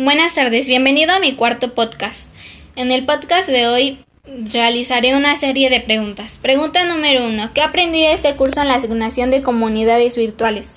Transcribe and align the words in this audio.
Buenas 0.00 0.36
tardes, 0.36 0.68
bienvenido 0.68 1.10
a 1.10 1.18
mi 1.18 1.34
cuarto 1.34 1.74
podcast. 1.74 2.28
En 2.76 2.92
el 2.92 3.04
podcast 3.04 3.48
de 3.48 3.66
hoy 3.66 3.98
realizaré 4.24 5.16
una 5.16 5.34
serie 5.34 5.70
de 5.70 5.80
preguntas. 5.80 6.38
Pregunta 6.40 6.84
número 6.84 7.26
uno. 7.26 7.50
¿Qué 7.52 7.62
aprendí 7.62 8.02
de 8.02 8.12
este 8.12 8.36
curso 8.36 8.62
en 8.62 8.68
la 8.68 8.76
asignación 8.76 9.32
de 9.32 9.42
comunidades 9.42 10.16
virtuales? 10.16 10.74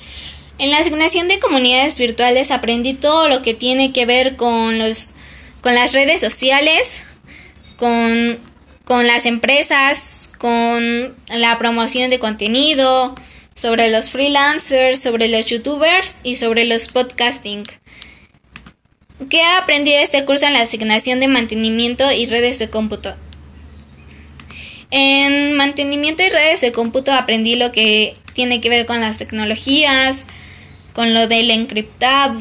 En 0.58 0.72
la 0.72 0.80
asignación 0.80 1.28
de 1.28 1.40
comunidades 1.40 2.00
virtuales 2.00 2.50
aprendí 2.50 2.96
todo 2.96 3.28
lo 3.28 3.44
que 3.44 3.54
tiene 3.54 3.94
que 3.94 4.08
ver 4.08 4.38
con 4.38 4.80
los 4.80 5.14
con 5.62 5.76
las 5.76 5.94
redes 5.94 6.20
sociales, 6.20 7.04
con, 7.78 8.40
con 8.86 9.06
las 9.06 9.28
empresas, 9.28 10.32
con 10.40 11.16
la 11.28 11.60
promoción 11.60 12.10
de 12.10 12.18
contenido, 12.18 13.14
sobre 13.54 13.92
los 13.92 14.10
freelancers, 14.10 15.00
sobre 15.00 15.28
los 15.28 15.46
youtubers 15.46 16.18
y 16.24 16.38
sobre 16.38 16.66
los 16.66 16.88
podcasting. 16.88 17.66
¿Qué 19.30 19.44
aprendí 19.44 19.92
de 19.92 20.02
este 20.02 20.26
curso 20.26 20.48
en 20.48 20.54
la 20.54 20.62
asignación 20.62 21.20
de 21.20 21.28
mantenimiento 21.28 22.12
y 22.12 22.26
redes 22.26 22.58
de 22.58 22.70
cómputo? 22.70 23.14
En 24.90 25.56
mantenimiento 25.56 26.24
y 26.24 26.30
redes 26.30 26.62
de 26.62 26.72
cómputo 26.72 27.14
aprendí 27.14 27.56
lo 27.56 27.72
que 27.72 28.16
tiene 28.34 28.62
que 28.62 28.70
ver 28.70 28.86
con 28.86 29.00
las 29.00 29.18
tecnologías, 29.18 30.26
con 30.94 31.14
lo 31.14 31.28
del 31.28 31.52
encriptado, 31.52 32.40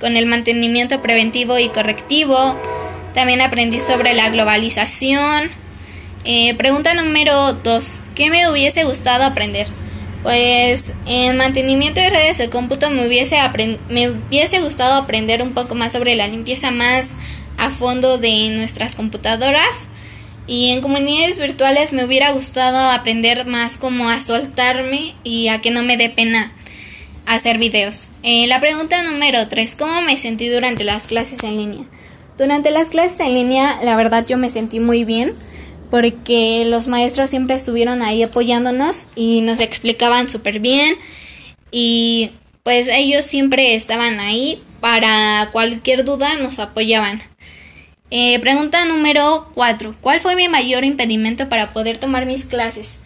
con 0.00 0.16
el 0.16 0.26
mantenimiento 0.26 1.00
preventivo 1.00 1.58
y 1.58 1.68
correctivo. 1.68 2.60
También 3.14 3.40
aprendí 3.40 3.78
sobre 3.78 4.12
la 4.14 4.30
globalización. 4.30 5.50
Eh, 6.24 6.54
pregunta 6.54 6.92
número 6.94 7.54
2. 7.54 8.02
¿Qué 8.14 8.30
me 8.30 8.50
hubiese 8.50 8.84
gustado 8.84 9.24
aprender? 9.24 9.68
Pues 10.22 10.92
en 11.06 11.36
mantenimiento 11.36 12.00
de 12.00 12.10
redes 12.10 12.38
de 12.38 12.50
cómputo 12.50 12.90
me 12.90 13.06
hubiese, 13.06 13.36
me 13.88 14.10
hubiese 14.10 14.60
gustado 14.60 14.94
aprender 14.94 15.42
un 15.42 15.54
poco 15.54 15.74
más 15.74 15.92
sobre 15.92 16.14
la 16.14 16.28
limpieza 16.28 16.70
más 16.70 17.16
a 17.56 17.70
fondo 17.70 18.18
de 18.18 18.50
nuestras 18.50 18.96
computadoras. 18.96 19.88
Y 20.46 20.70
en 20.70 20.80
comunidades 20.80 21.38
virtuales 21.38 21.92
me 21.92 22.04
hubiera 22.04 22.32
gustado 22.32 22.78
aprender 22.90 23.46
más 23.46 23.78
como 23.78 24.10
a 24.10 24.20
soltarme 24.20 25.14
y 25.22 25.48
a 25.48 25.60
que 25.60 25.70
no 25.70 25.82
me 25.82 25.96
dé 25.96 26.10
pena 26.10 26.52
hacer 27.24 27.58
videos. 27.58 28.08
Eh, 28.22 28.46
la 28.46 28.60
pregunta 28.60 29.02
número 29.02 29.46
3. 29.48 29.76
¿Cómo 29.76 30.02
me 30.02 30.18
sentí 30.18 30.48
durante 30.48 30.84
las 30.84 31.06
clases 31.06 31.42
en 31.44 31.56
línea? 31.56 31.84
Durante 32.36 32.70
las 32.70 32.90
clases 32.90 33.20
en 33.20 33.34
línea, 33.34 33.78
la 33.82 33.96
verdad 33.96 34.26
yo 34.26 34.38
me 34.38 34.48
sentí 34.48 34.80
muy 34.80 35.04
bien 35.04 35.34
porque 35.90 36.64
los 36.66 36.86
maestros 36.86 37.30
siempre 37.30 37.56
estuvieron 37.56 38.02
ahí 38.02 38.22
apoyándonos 38.22 39.08
y 39.16 39.40
nos 39.40 39.60
explicaban 39.60 40.30
súper 40.30 40.60
bien 40.60 40.96
y 41.70 42.30
pues 42.62 42.88
ellos 42.88 43.24
siempre 43.24 43.74
estaban 43.74 44.20
ahí 44.20 44.62
para 44.80 45.50
cualquier 45.52 46.04
duda 46.04 46.36
nos 46.36 46.58
apoyaban. 46.58 47.22
Eh, 48.10 48.40
pregunta 48.40 48.84
número 48.86 49.48
4. 49.54 49.94
¿Cuál 50.00 50.20
fue 50.20 50.34
mi 50.34 50.48
mayor 50.48 50.84
impedimento 50.84 51.48
para 51.48 51.72
poder 51.72 51.98
tomar 51.98 52.26
mis 52.26 52.44
clases? 52.44 52.98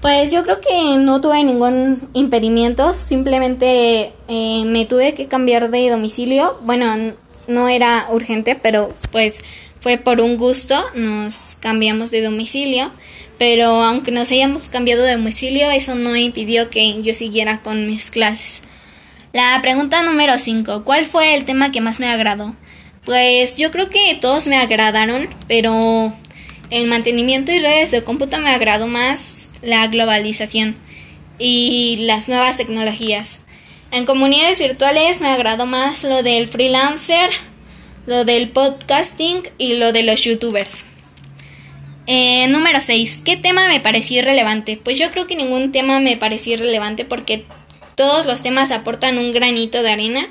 Pues 0.00 0.32
yo 0.32 0.42
creo 0.42 0.60
que 0.60 0.98
no 0.98 1.20
tuve 1.20 1.44
ningún 1.44 2.08
impedimento, 2.14 2.94
simplemente 2.94 4.12
eh, 4.28 4.64
me 4.64 4.86
tuve 4.86 5.14
que 5.14 5.28
cambiar 5.28 5.70
de 5.70 5.90
domicilio. 5.90 6.58
Bueno, 6.62 7.14
no 7.46 7.68
era 7.68 8.06
urgente, 8.10 8.56
pero 8.56 8.94
pues 9.12 9.44
fue 9.80 9.98
por 9.98 10.20
un 10.20 10.36
gusto, 10.36 10.82
nos 10.94 11.56
cambiamos 11.60 12.10
de 12.10 12.22
domicilio, 12.22 12.90
pero 13.38 13.82
aunque 13.82 14.10
nos 14.10 14.30
hayamos 14.30 14.68
cambiado 14.68 15.02
de 15.02 15.12
domicilio, 15.12 15.70
eso 15.70 15.94
no 15.94 16.14
impidió 16.16 16.70
que 16.70 17.02
yo 17.02 17.14
siguiera 17.14 17.62
con 17.62 17.86
mis 17.86 18.10
clases. 18.10 18.62
La 19.32 19.58
pregunta 19.62 20.02
número 20.02 20.38
5. 20.38 20.84
¿Cuál 20.84 21.06
fue 21.06 21.34
el 21.34 21.44
tema 21.44 21.72
que 21.72 21.80
más 21.80 22.00
me 22.00 22.08
agradó? 22.08 22.54
Pues 23.04 23.56
yo 23.56 23.70
creo 23.70 23.88
que 23.88 24.18
todos 24.20 24.46
me 24.46 24.56
agradaron, 24.56 25.28
pero 25.48 26.12
el 26.70 26.86
mantenimiento 26.86 27.52
y 27.52 27.60
redes 27.60 27.90
de 27.90 28.04
cómputo 28.04 28.38
me 28.38 28.50
agradó 28.50 28.88
más 28.88 29.50
la 29.62 29.86
globalización 29.86 30.76
y 31.38 31.96
las 32.00 32.28
nuevas 32.28 32.56
tecnologías. 32.56 33.40
En 33.90 34.04
comunidades 34.04 34.58
virtuales 34.58 35.20
me 35.20 35.28
agradó 35.28 35.64
más 35.66 36.04
lo 36.04 36.22
del 36.22 36.46
freelancer, 36.46 37.30
lo 38.06 38.24
del 38.24 38.50
podcasting 38.50 39.42
y 39.58 39.74
lo 39.74 39.92
de 39.92 40.02
los 40.02 40.22
youtubers. 40.24 40.84
Eh, 42.06 42.48
número 42.48 42.80
6. 42.80 43.20
¿Qué 43.24 43.36
tema 43.36 43.68
me 43.68 43.80
pareció 43.80 44.18
irrelevante? 44.18 44.80
Pues 44.82 44.98
yo 44.98 45.10
creo 45.10 45.26
que 45.26 45.36
ningún 45.36 45.70
tema 45.70 46.00
me 46.00 46.16
pareció 46.16 46.54
irrelevante 46.54 47.04
porque 47.04 47.44
todos 47.94 48.26
los 48.26 48.42
temas 48.42 48.70
aportan 48.70 49.18
un 49.18 49.32
granito 49.32 49.82
de 49.82 49.90
arena 49.90 50.28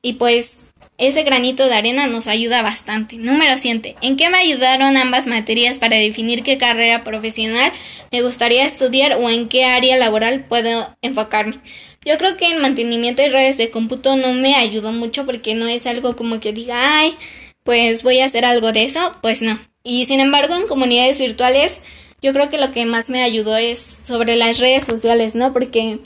y 0.00 0.14
pues 0.14 0.64
ese 1.02 1.24
granito 1.24 1.66
de 1.66 1.74
arena 1.74 2.06
nos 2.06 2.28
ayuda 2.28 2.62
bastante. 2.62 3.16
Número 3.16 3.58
7. 3.58 3.96
¿En 4.02 4.16
qué 4.16 4.30
me 4.30 4.38
ayudaron 4.38 4.96
ambas 4.96 5.26
materias 5.26 5.78
para 5.78 5.96
definir 5.96 6.44
qué 6.44 6.58
carrera 6.58 7.02
profesional 7.02 7.72
me 8.12 8.22
gustaría 8.22 8.64
estudiar 8.64 9.14
o 9.14 9.28
en 9.28 9.48
qué 9.48 9.64
área 9.64 9.96
laboral 9.96 10.44
puedo 10.44 10.96
enfocarme? 11.02 11.58
Yo 12.04 12.16
creo 12.18 12.36
que 12.36 12.50
en 12.50 12.60
mantenimiento 12.60 13.20
y 13.20 13.28
redes 13.30 13.58
de 13.58 13.70
cómputo 13.70 14.14
no 14.14 14.32
me 14.32 14.54
ayudó 14.54 14.92
mucho 14.92 15.26
porque 15.26 15.56
no 15.56 15.66
es 15.66 15.88
algo 15.88 16.14
como 16.14 16.38
que 16.38 16.52
diga, 16.52 17.00
ay, 17.00 17.16
pues 17.64 18.04
voy 18.04 18.20
a 18.20 18.26
hacer 18.26 18.44
algo 18.44 18.70
de 18.70 18.84
eso, 18.84 19.16
pues 19.22 19.42
no. 19.42 19.58
Y 19.82 20.04
sin 20.04 20.20
embargo, 20.20 20.54
en 20.54 20.68
comunidades 20.68 21.18
virtuales, 21.18 21.80
yo 22.22 22.32
creo 22.32 22.48
que 22.48 22.58
lo 22.58 22.70
que 22.70 22.86
más 22.86 23.10
me 23.10 23.24
ayudó 23.24 23.56
es 23.56 23.98
sobre 24.04 24.36
las 24.36 24.58
redes 24.58 24.84
sociales, 24.84 25.34
¿no? 25.34 25.52
Porque 25.52 25.98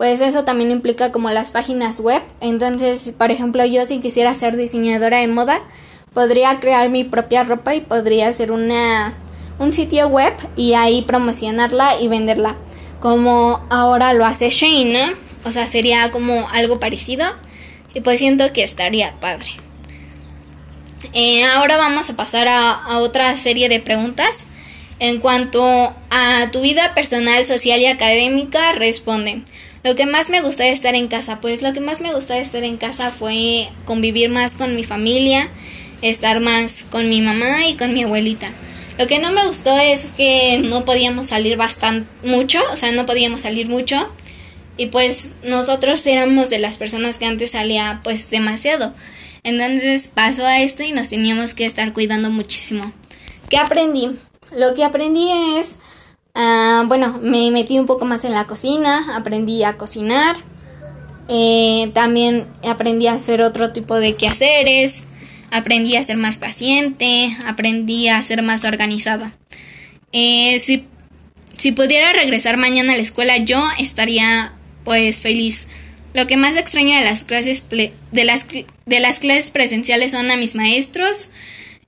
pues 0.00 0.22
eso 0.22 0.44
también 0.44 0.70
implica 0.70 1.12
como 1.12 1.28
las 1.28 1.50
páginas 1.50 2.00
web. 2.00 2.22
Entonces, 2.40 3.12
por 3.18 3.30
ejemplo, 3.30 3.66
yo 3.66 3.84
si 3.84 4.00
quisiera 4.00 4.32
ser 4.32 4.56
diseñadora 4.56 5.18
de 5.18 5.28
moda, 5.28 5.60
podría 6.14 6.58
crear 6.58 6.88
mi 6.88 7.04
propia 7.04 7.44
ropa 7.44 7.74
y 7.74 7.82
podría 7.82 8.28
hacer 8.28 8.50
una 8.50 9.12
un 9.58 9.72
sitio 9.72 10.08
web 10.08 10.32
y 10.56 10.72
ahí 10.72 11.02
promocionarla 11.02 12.00
y 12.00 12.08
venderla. 12.08 12.56
Como 12.98 13.62
ahora 13.68 14.14
lo 14.14 14.24
hace 14.24 14.48
Shane, 14.48 14.90
¿no? 14.90 15.12
O 15.44 15.50
sea, 15.50 15.68
sería 15.68 16.10
como 16.10 16.48
algo 16.48 16.80
parecido. 16.80 17.26
Y 17.92 18.00
pues 18.00 18.20
siento 18.20 18.54
que 18.54 18.62
estaría 18.62 19.20
padre. 19.20 19.50
Eh, 21.12 21.44
ahora 21.44 21.76
vamos 21.76 22.08
a 22.08 22.16
pasar 22.16 22.48
a, 22.48 23.00
otra 23.00 23.36
serie 23.36 23.68
de 23.68 23.80
preguntas. 23.80 24.46
En 24.98 25.20
cuanto 25.20 25.94
a 26.08 26.50
tu 26.52 26.62
vida 26.62 26.94
personal, 26.94 27.44
social 27.44 27.80
y 27.80 27.86
académica, 27.86 28.72
responde. 28.72 29.42
Lo 29.82 29.94
que 29.94 30.06
más 30.06 30.28
me 30.28 30.42
gustó 30.42 30.62
de 30.62 30.72
estar 30.72 30.94
en 30.94 31.08
casa, 31.08 31.40
pues 31.40 31.62
lo 31.62 31.72
que 31.72 31.80
más 31.80 32.00
me 32.00 32.12
gustó 32.12 32.34
de 32.34 32.40
estar 32.40 32.62
en 32.64 32.76
casa 32.76 33.10
fue 33.10 33.68
convivir 33.86 34.28
más 34.28 34.54
con 34.54 34.76
mi 34.76 34.84
familia, 34.84 35.48
estar 36.02 36.40
más 36.40 36.84
con 36.90 37.08
mi 37.08 37.22
mamá 37.22 37.66
y 37.66 37.76
con 37.76 37.94
mi 37.94 38.02
abuelita. 38.02 38.46
Lo 38.98 39.06
que 39.06 39.18
no 39.18 39.32
me 39.32 39.46
gustó 39.46 39.78
es 39.78 40.10
que 40.16 40.58
no 40.58 40.84
podíamos 40.84 41.28
salir 41.28 41.56
bastante 41.56 42.06
mucho, 42.26 42.60
o 42.70 42.76
sea, 42.76 42.92
no 42.92 43.06
podíamos 43.06 43.40
salir 43.40 43.68
mucho 43.68 44.12
y 44.76 44.86
pues 44.86 45.36
nosotros 45.42 46.06
éramos 46.06 46.50
de 46.50 46.58
las 46.58 46.76
personas 46.76 47.16
que 47.16 47.24
antes 47.24 47.52
salía 47.52 48.00
pues 48.04 48.28
demasiado. 48.28 48.92
Entonces 49.42 50.08
pasó 50.08 50.44
a 50.44 50.60
esto 50.60 50.82
y 50.82 50.92
nos 50.92 51.08
teníamos 51.08 51.54
que 51.54 51.64
estar 51.64 51.94
cuidando 51.94 52.30
muchísimo. 52.30 52.92
¿Qué 53.48 53.56
aprendí? 53.56 54.10
Lo 54.54 54.74
que 54.74 54.84
aprendí 54.84 55.30
es, 55.56 55.78
uh, 56.34 56.86
bueno, 56.86 57.18
me 57.22 57.50
metí 57.50 57.78
un 57.78 57.86
poco 57.86 58.04
más 58.04 58.24
en 58.24 58.32
la 58.32 58.46
cocina, 58.46 59.16
aprendí 59.16 59.62
a 59.64 59.76
cocinar, 59.76 60.36
eh, 61.28 61.90
también 61.94 62.46
aprendí 62.64 63.06
a 63.06 63.12
hacer 63.12 63.42
otro 63.42 63.72
tipo 63.72 63.96
de 63.96 64.14
quehaceres, 64.14 65.04
aprendí 65.50 65.96
a 65.96 66.02
ser 66.02 66.16
más 66.16 66.38
paciente, 66.38 67.36
aprendí 67.46 68.08
a 68.08 68.22
ser 68.22 68.42
más 68.42 68.64
organizada. 68.64 69.36
Eh, 70.12 70.58
si, 70.58 70.86
si 71.56 71.72
pudiera 71.72 72.12
regresar 72.12 72.56
mañana 72.56 72.94
a 72.94 72.96
la 72.96 73.02
escuela, 73.02 73.36
yo 73.38 73.62
estaría 73.78 74.52
pues 74.84 75.20
feliz. 75.20 75.68
Lo 76.14 76.26
que 76.26 76.36
más 76.36 76.56
extraño 76.56 76.98
de 76.98 77.04
las 77.04 77.22
clases 77.22 77.64
de 77.70 78.24
las, 78.24 78.46
de 78.48 79.00
las 79.00 79.20
clases 79.20 79.50
presenciales 79.50 80.10
son 80.10 80.30
a 80.30 80.36
mis 80.36 80.56
maestros 80.56 81.30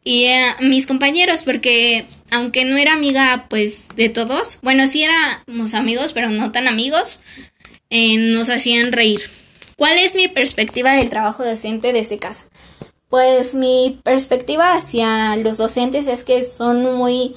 y 0.04 0.26
a 0.26 0.56
mis 0.60 0.86
compañeros 0.86 1.44
porque 1.44 2.06
aunque 2.30 2.64
no 2.64 2.76
era 2.76 2.92
amiga 2.92 3.46
pues 3.48 3.84
de 3.96 4.08
todos, 4.08 4.58
bueno, 4.62 4.86
sí 4.86 5.04
éramos 5.04 5.74
amigos, 5.74 6.12
pero 6.12 6.28
no 6.28 6.52
tan 6.52 6.66
amigos, 6.66 7.20
eh, 7.90 8.16
nos 8.16 8.50
hacían 8.50 8.92
reír. 8.92 9.22
¿Cuál 9.76 9.98
es 9.98 10.14
mi 10.14 10.28
perspectiva 10.28 10.94
del 10.94 11.10
trabajo 11.10 11.44
docente 11.44 11.92
desde 11.92 12.18
casa? 12.18 12.44
Pues 13.08 13.54
mi 13.54 14.00
perspectiva 14.02 14.72
hacia 14.74 15.36
los 15.36 15.58
docentes 15.58 16.06
es 16.06 16.24
que 16.24 16.42
son 16.42 16.96
muy 16.96 17.34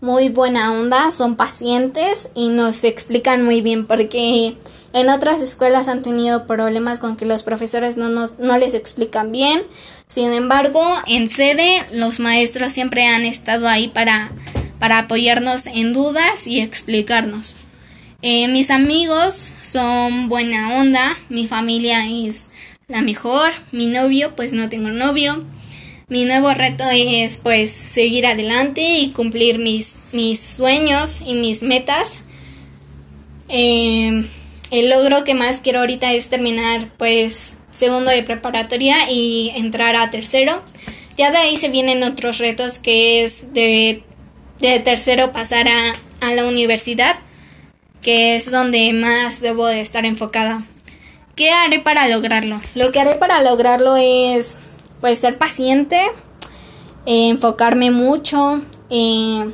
muy 0.00 0.28
buena 0.28 0.72
onda, 0.72 1.10
son 1.10 1.36
pacientes 1.36 2.30
y 2.34 2.50
nos 2.50 2.84
explican 2.84 3.44
muy 3.44 3.62
bien 3.62 3.86
porque 3.86 4.56
en 4.92 5.10
otras 5.10 5.42
escuelas 5.42 5.88
han 5.88 6.02
tenido 6.02 6.46
problemas 6.46 6.98
con 6.98 7.16
que 7.16 7.26
los 7.26 7.42
profesores 7.42 7.96
no, 7.96 8.08
nos, 8.08 8.38
no 8.38 8.56
les 8.56 8.74
explican 8.74 9.32
bien. 9.32 9.62
Sin 10.06 10.32
embargo, 10.32 10.82
en 11.06 11.28
sede 11.28 11.82
los 11.92 12.20
maestros 12.20 12.72
siempre 12.72 13.06
han 13.06 13.24
estado 13.24 13.68
ahí 13.68 13.88
para, 13.88 14.30
para 14.78 15.00
apoyarnos 15.00 15.66
en 15.66 15.92
dudas 15.92 16.46
y 16.46 16.60
explicarnos. 16.60 17.56
Eh, 18.22 18.48
mis 18.48 18.70
amigos 18.70 19.54
son 19.62 20.28
buena 20.28 20.76
onda, 20.78 21.16
mi 21.28 21.46
familia 21.46 22.06
es 22.08 22.50
la 22.88 23.02
mejor. 23.02 23.52
Mi 23.70 23.86
novio, 23.86 24.34
pues 24.34 24.54
no 24.54 24.68
tengo 24.70 24.88
novio. 24.88 25.44
Mi 26.08 26.24
nuevo 26.24 26.54
reto 26.54 26.84
es 26.90 27.36
pues 27.36 27.70
seguir 27.70 28.26
adelante 28.26 28.80
y 28.80 29.10
cumplir 29.10 29.58
mis, 29.58 29.96
mis 30.12 30.40
sueños 30.40 31.22
y 31.24 31.34
mis 31.34 31.62
metas. 31.62 32.20
Eh, 33.50 34.26
el 34.70 34.90
logro 34.90 35.24
que 35.24 35.34
más 35.34 35.60
quiero 35.60 35.80
ahorita 35.80 36.12
es 36.12 36.28
terminar 36.28 36.90
pues 36.96 37.54
segundo 37.72 38.10
de 38.10 38.22
preparatoria 38.22 39.10
y 39.10 39.50
entrar 39.54 39.96
a 39.96 40.10
tercero. 40.10 40.62
Ya 41.16 41.30
de 41.30 41.38
ahí 41.38 41.56
se 41.56 41.68
vienen 41.68 42.02
otros 42.02 42.38
retos 42.38 42.78
que 42.78 43.24
es 43.24 43.52
de, 43.52 44.02
de 44.60 44.80
tercero 44.80 45.32
pasar 45.32 45.68
a, 45.68 45.92
a 46.20 46.34
la 46.34 46.46
universidad, 46.46 47.16
que 48.02 48.36
es 48.36 48.50
donde 48.50 48.92
más 48.92 49.40
debo 49.40 49.66
de 49.66 49.80
estar 49.80 50.04
enfocada. 50.04 50.64
¿Qué 51.34 51.50
haré 51.50 51.80
para 51.80 52.08
lograrlo? 52.08 52.60
Lo 52.74 52.92
que 52.92 53.00
haré 53.00 53.14
para 53.14 53.42
lograrlo 53.42 53.96
es 53.96 54.56
pues 55.00 55.20
ser 55.20 55.38
paciente, 55.38 56.00
enfocarme 57.06 57.90
mucho, 57.90 58.60
eh, 58.90 59.48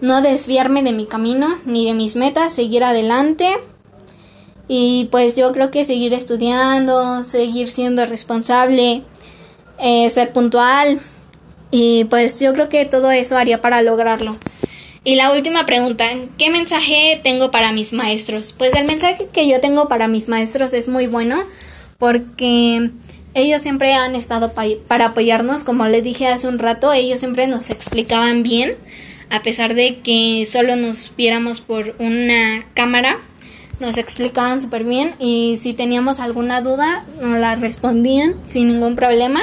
no 0.00 0.22
desviarme 0.22 0.82
de 0.82 0.92
mi 0.92 1.06
camino 1.06 1.58
ni 1.64 1.86
de 1.86 1.94
mis 1.94 2.14
metas, 2.16 2.54
seguir 2.54 2.84
adelante 2.84 3.56
y 4.68 5.08
pues 5.10 5.34
yo 5.34 5.50
creo 5.52 5.70
que 5.70 5.84
seguir 5.84 6.12
estudiando, 6.12 7.24
seguir 7.24 7.70
siendo 7.70 8.04
responsable, 8.04 9.02
eh, 9.78 10.10
ser 10.10 10.32
puntual 10.32 11.00
y 11.70 12.04
pues 12.04 12.38
yo 12.38 12.52
creo 12.52 12.68
que 12.68 12.84
todo 12.84 13.10
eso 13.10 13.36
haría 13.36 13.60
para 13.60 13.82
lograrlo. 13.82 14.36
Y 15.04 15.14
la 15.14 15.32
última 15.32 15.64
pregunta, 15.64 16.04
¿qué 16.36 16.50
mensaje 16.50 17.18
tengo 17.24 17.50
para 17.50 17.72
mis 17.72 17.94
maestros? 17.94 18.52
Pues 18.52 18.74
el 18.74 18.86
mensaje 18.86 19.26
que 19.32 19.48
yo 19.48 19.58
tengo 19.60 19.88
para 19.88 20.06
mis 20.06 20.28
maestros 20.28 20.74
es 20.74 20.86
muy 20.86 21.06
bueno 21.06 21.42
porque 21.98 22.90
ellos 23.34 23.62
siempre 23.62 23.94
han 23.94 24.14
estado 24.14 24.52
para 24.52 25.06
apoyarnos, 25.06 25.64
como 25.64 25.86
les 25.86 26.02
dije 26.02 26.26
hace 26.26 26.48
un 26.48 26.58
rato, 26.58 26.92
ellos 26.92 27.20
siempre 27.20 27.46
nos 27.46 27.70
explicaban 27.70 28.42
bien, 28.42 28.76
a 29.30 29.42
pesar 29.42 29.74
de 29.74 30.00
que 30.00 30.46
solo 30.50 30.76
nos 30.76 31.12
viéramos 31.16 31.60
por 31.60 31.94
una 31.98 32.66
cámara, 32.74 33.18
nos 33.80 33.96
explicaban 33.98 34.60
súper 34.60 34.84
bien 34.84 35.14
y 35.18 35.56
si 35.56 35.74
teníamos 35.74 36.20
alguna 36.20 36.60
duda 36.60 37.04
nos 37.20 37.38
la 37.38 37.54
respondían 37.54 38.34
sin 38.46 38.68
ningún 38.68 38.96
problema. 38.96 39.42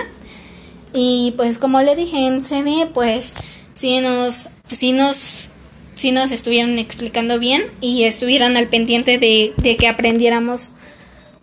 Y 0.94 1.34
pues 1.38 1.60
como 1.60 1.82
le 1.82 1.96
dije 1.96 2.26
en 2.26 2.42
CD, 2.42 2.90
pues 2.94 3.34
si 3.74 4.00
nos, 4.00 4.50
si 4.72 4.94
nos 4.94 5.50
si 5.96 6.12
nos 6.12 6.32
estuvieran 6.32 6.78
explicando 6.78 7.40
bien 7.40 7.64
y 7.80 8.04
estuvieran 8.04 8.58
al 8.58 8.68
pendiente 8.68 9.18
de, 9.18 9.54
de 9.58 9.78
que 9.78 9.88
aprendiéramos 9.88 10.74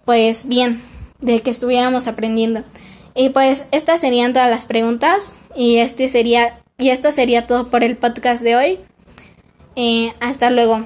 pues 0.04 0.46
bien, 0.46 0.80
de 1.20 1.40
que 1.40 1.50
estuviéramos 1.50 2.06
aprendiendo. 2.06 2.62
Y 3.14 3.30
pues 3.30 3.64
estas 3.72 4.00
serían 4.00 4.32
todas 4.32 4.50
las 4.50 4.66
preguntas 4.66 5.32
y 5.54 5.78
este 5.78 6.08
sería 6.08 6.58
y 6.78 6.90
esto 6.90 7.12
sería 7.12 7.46
todo 7.46 7.70
por 7.70 7.84
el 7.84 7.96
podcast 7.96 8.42
de 8.42 8.56
hoy. 8.56 8.78
Eh, 9.76 10.12
hasta 10.20 10.50
luego. 10.50 10.84